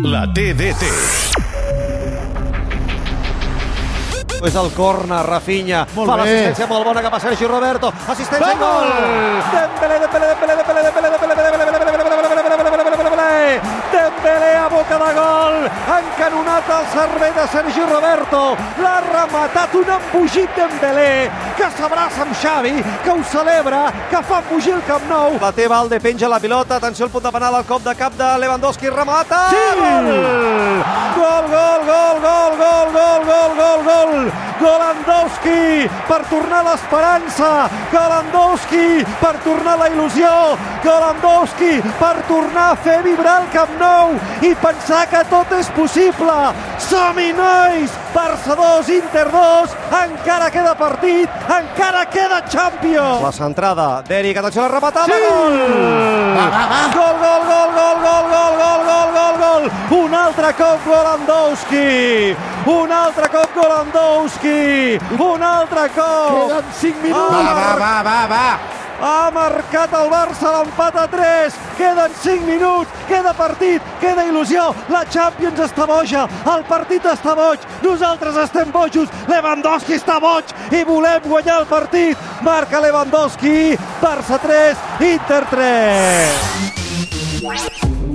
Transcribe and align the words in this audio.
La 0.00 0.24
TDT. 0.32 0.86
És 4.42 4.54
el 4.56 4.70
corna, 4.74 5.20
Rafinha. 5.22 5.82
Molt 5.94 6.08
Fa 6.08 6.16
l'assistència 6.18 6.66
molt 6.70 6.86
bona 6.88 7.02
cap 7.04 7.14
a 7.14 7.20
Sergi 7.22 7.46
Roberto. 7.46 7.92
Assistència, 8.08 8.56
gol! 8.58 8.88
Dembélé, 9.52 10.00
Dembélé, 10.02 10.30
Dembélé, 10.32 10.56
Dembélé, 10.56 10.82
Dembélé, 10.88 11.11
encanonat 16.52 16.68
al 16.70 16.86
cervell 16.92 17.34
de 17.34 17.46
Sergi 17.48 17.80
Roberto, 17.80 18.56
l'ha 18.82 19.00
rematat 19.00 19.74
un 19.74 19.88
embogit 19.88 20.50
Dembélé, 20.56 21.30
que 21.56 21.68
s'abraça 21.78 22.22
amb 22.22 22.34
Xavi, 22.36 22.82
que 23.04 23.10
ho 23.10 23.22
celebra, 23.24 23.92
que 24.10 24.22
fa 24.22 24.42
embogir 24.42 24.74
el 24.74 24.82
Camp 24.86 25.08
Nou. 25.08 25.38
La 25.40 25.52
té 25.52 25.68
Valde, 25.68 26.00
penja 26.00 26.28
la 26.28 26.40
pilota, 26.40 26.76
atenció 26.76 27.06
al 27.06 27.10
punt 27.10 27.24
de 27.24 27.32
penal, 27.32 27.56
el 27.56 27.64
cop 27.64 27.82
de 27.82 27.94
cap 27.96 28.12
de 28.18 28.38
Lewandowski, 28.38 28.90
remata! 28.90 29.46
Sí! 29.50 29.64
Gol, 29.80 30.41
Golandowski 34.62 35.88
per 36.06 36.20
tornar 36.30 36.62
l'esperança! 36.66 37.48
Golandowski 37.90 39.02
per 39.18 39.34
tornar 39.42 39.74
la 39.80 39.88
il·lusió! 39.90 40.30
Golandowski 40.84 41.80
per 41.98 42.14
tornar 42.28 42.68
a 42.72 42.76
fer 42.84 43.00
vibrar 43.02 43.40
el 43.42 43.48
Camp 43.54 43.74
Nou 43.80 44.14
i 44.46 44.52
pensar 44.62 45.02
que 45.10 45.24
tot 45.32 45.50
és 45.58 45.70
possible! 45.74 46.36
Som-hi, 46.86 47.32
nois! 47.34 47.90
Barça 48.12 48.54
2, 48.58 48.88
Inter 48.92 49.26
2, 49.32 49.74
encara 50.02 50.50
queda 50.52 50.74
partit, 50.78 51.28
encara 51.58 52.04
queda 52.12 52.42
Champions! 52.52 53.22
La 53.24 53.32
centrada 53.32 53.88
d'Eric, 54.06 54.36
atenció 54.42 54.62
a 54.62 54.68
la 54.68 54.74
rematada, 54.76 55.06
Sí! 55.06 55.22
gol! 55.26 55.58
Va, 56.36 56.46
va, 56.52 56.62
va. 56.70 56.82
Gol, 56.92 57.14
gol, 57.18 57.18
gol, 57.22 57.42
gol, 57.42 57.42
gol, 57.48 57.51
altre 60.52 60.64
cop 60.64 60.84
Golandowski! 60.84 62.36
Un 62.66 62.90
altre 62.90 63.28
cop 63.28 63.54
Golandowski! 63.54 64.98
Un 65.18 65.42
altre 65.42 65.88
cop! 65.94 66.48
Queden 66.48 66.64
5 66.80 67.02
minuts. 67.02 67.30
Ah, 67.30 67.54
Va, 67.54 67.54
va, 67.54 67.76
va, 67.78 68.02
va, 68.02 68.26
va. 68.26 68.58
Ha 69.02 69.30
marcat 69.34 69.92
el 69.98 70.08
Barça 70.12 70.50
l'empat 70.52 70.96
a 70.96 71.06
3. 71.10 71.54
Queden 71.76 72.10
5 72.22 72.46
minuts, 72.46 72.90
queda 73.08 73.32
partit, 73.34 73.82
queda 74.00 74.24
il·lusió. 74.28 74.74
La 74.92 75.04
Champions 75.10 75.58
està 75.58 75.86
boja, 75.86 76.28
el 76.54 76.62
partit 76.68 77.04
està 77.04 77.34
boig, 77.34 77.58
nosaltres 77.82 78.36
estem 78.44 78.70
bojos, 78.70 79.08
Lewandowski 79.26 79.94
està 79.98 80.20
boig 80.22 80.44
i 80.70 80.84
volem 80.84 81.20
guanyar 81.26 81.60
el 81.62 81.66
partit. 81.66 82.16
Marca 82.42 82.80
Lewandowski, 82.80 83.76
Barça 84.02 84.38
3, 84.38 84.76
Inter 85.00 85.44
3. 85.50 86.72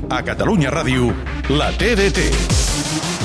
A 0.08 0.24
Catalunya 0.24 0.72
Ràdio, 0.72 1.12
La 1.50 1.72
TDT. 1.72 3.17